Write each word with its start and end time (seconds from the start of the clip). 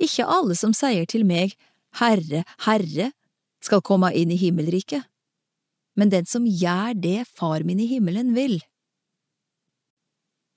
Ikke 0.00 0.26
alle 0.26 0.56
som 0.58 0.74
sier 0.74 1.06
til 1.06 1.26
meg, 1.26 1.54
Herre, 2.00 2.42
Herre, 2.66 3.12
skal 3.62 3.82
komme 3.84 4.10
inn 4.12 4.32
i 4.34 4.38
himmelriket, 4.40 5.06
men 5.94 6.10
den 6.10 6.26
som 6.26 6.46
gjør 6.46 6.96
det 6.98 7.20
Far 7.30 7.62
min 7.64 7.80
i 7.80 7.86
himmelen 7.88 8.34
vil. 8.34 8.58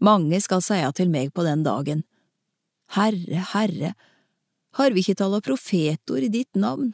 Mange 0.02 0.40
skal 0.42 0.64
seie 0.66 0.90
til 0.98 1.12
meg 1.14 1.32
på 1.34 1.46
den 1.46 1.64
dagen, 1.66 2.04
Herre, 2.98 3.44
Herre, 3.54 3.94
har 4.78 4.94
vi 4.94 5.02
ikke 5.02 5.18
tala 5.18 5.42
profetord 5.44 6.26
i 6.26 6.32
ditt 6.32 6.58
navn, 6.58 6.94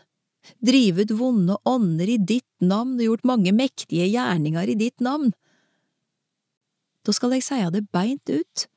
drivet 0.64 1.12
vonde 1.16 1.58
ånder 1.68 2.10
i 2.10 2.20
ditt 2.20 2.50
navn 2.64 2.96
og 2.98 3.06
gjort 3.08 3.28
mange 3.28 3.54
mektige 3.56 4.08
gjerninger 4.12 4.72
i 4.72 4.78
ditt 4.80 5.04
navn? 5.04 5.34
Da 7.04 7.16
skal 7.16 7.36
jeg 7.36 7.44
seie 7.44 7.72
det 7.76 7.86
beint 7.92 8.30
ut. 8.32 8.68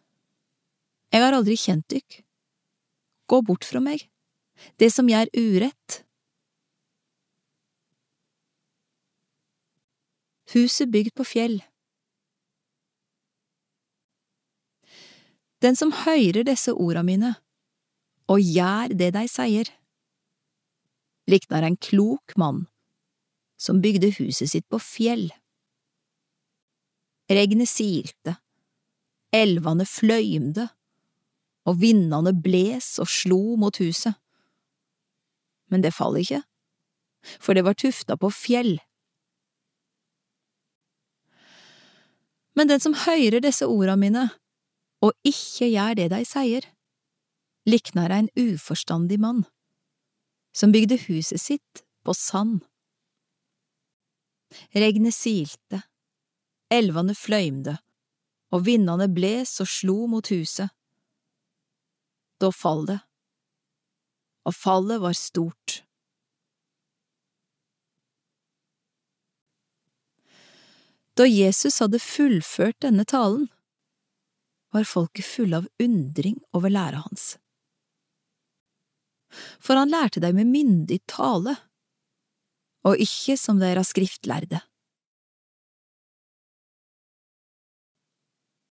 Jeg 1.15 1.23
har 1.23 1.37
aldri 1.37 1.55
kjent 1.59 1.87
dykk. 1.93 2.26
Gå 3.27 3.41
bort 3.43 3.67
fra 3.67 3.83
meg, 3.83 4.07
det 4.81 4.93
som 4.95 5.09
gjør 5.11 5.31
urett. 5.35 6.03
Huset 10.55 10.93
bygd 10.93 11.17
på 11.19 11.27
fjell 11.27 11.59
Den 15.65 15.75
som 15.75 15.91
høyrer 16.05 16.45
disse 16.47 16.75
orda 16.77 17.03
mine, 17.03 17.33
og 18.29 18.43
gjør 18.45 18.93
det 19.01 19.09
de 19.17 19.25
sier, 19.31 19.71
liknar 21.31 21.65
en 21.67 21.79
klok 21.81 22.37
mann 22.39 22.67
som 23.59 23.81
bygde 23.81 24.13
huset 24.19 24.53
sitt 24.53 24.67
på 24.69 24.79
fjell. 24.83 25.31
Regnet 27.33 27.71
silte, 27.71 28.37
elvene 29.35 29.87
fløymde, 29.89 30.69
og 31.67 31.81
vindene 31.83 32.33
bles 32.33 32.97
og 33.03 33.11
slo 33.11 33.57
mot 33.61 33.79
huset. 33.83 34.15
Men 35.71 35.83
det 35.83 35.95
faller 35.97 36.23
ikke, 36.23 36.43
for 37.43 37.59
det 37.59 37.65
var 37.67 37.75
tufta 37.75 38.17
på 38.17 38.31
fjell. 38.31 38.77
Men 42.57 42.71
den 42.71 42.81
som 42.81 42.95
høyrer 42.97 43.43
disse 43.45 43.67
orda 43.69 43.99
mine, 44.01 44.29
og 45.05 45.13
ikke 45.27 45.69
gjør 45.69 45.99
det 45.99 46.07
de 46.15 46.23
sier, 46.25 46.65
liknar 47.69 48.15
en 48.15 48.31
uforstandig 48.39 49.19
mann, 49.21 49.43
som 50.57 50.73
bygde 50.73 51.03
huset 51.09 51.43
sitt 51.43 51.83
på 52.07 52.15
sand. 52.17 52.63
Regnet 54.73 55.13
silte, 55.13 55.83
elvene 56.73 57.15
fløymde, 57.19 57.77
og 58.55 58.65
vindene 58.65 59.11
bles 59.13 59.59
og 59.61 59.69
slo 59.69 60.07
mot 60.09 60.31
huset. 60.31 60.71
Da 62.43 62.51
fallet, 62.53 63.01
og 64.47 64.55
fallet 64.55 65.01
var 65.03 65.17
stort. 65.17 65.81
Da 71.17 71.25
Jesus 71.25 71.81
hadde 71.81 72.03
fullført 72.03 72.77
denne 72.85 73.07
talen, 73.09 73.49
var 74.75 74.85
folket 74.85 75.25
fulle 75.25 75.63
av 75.63 75.69
undring 75.81 76.37
over 76.53 76.73
læra 76.73 77.01
hans. 77.07 77.39
For 79.33 79.81
han 79.81 79.91
lærte 79.91 80.21
deg 80.21 80.37
med 80.37 80.53
myndig 80.53 81.01
tale, 81.09 81.57
og 82.87 83.01
ikke 83.01 83.39
som 83.41 83.63
deres 83.63 83.95
skriftlærde. 83.95 84.61